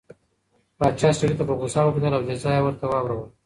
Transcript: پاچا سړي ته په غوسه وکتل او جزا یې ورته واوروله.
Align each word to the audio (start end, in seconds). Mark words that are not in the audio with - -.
پاچا 0.77 1.09
سړي 1.19 1.35
ته 1.39 1.43
په 1.49 1.53
غوسه 1.59 1.81
وکتل 1.83 2.13
او 2.17 2.25
جزا 2.29 2.51
یې 2.55 2.61
ورته 2.63 2.85
واوروله. 2.87 3.25